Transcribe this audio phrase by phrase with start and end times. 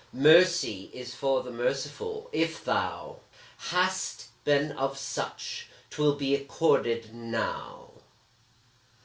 [0.13, 2.27] Mercy is for the merciful!
[2.33, 3.19] if thou
[3.69, 7.91] Hast been of such, 'twill be accorded now.